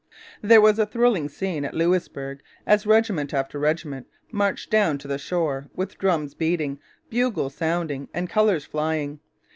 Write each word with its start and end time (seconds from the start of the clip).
There 0.41 0.61
was 0.61 0.79
a 0.79 0.87
thrilling 0.87 1.29
scene 1.29 1.63
at 1.63 1.75
Louisbourg 1.75 2.41
as 2.65 2.87
regiment 2.87 3.35
after 3.35 3.59
regiment 3.59 4.07
marched 4.31 4.71
down 4.71 4.97
to 4.97 5.07
the 5.07 5.19
shore, 5.19 5.69
with 5.75 5.99
drums 5.99 6.33
beating, 6.33 6.79
bugles 7.11 7.53
sounding, 7.53 8.07
and 8.11 8.27
colours 8.27 8.65
flying. 8.65 9.19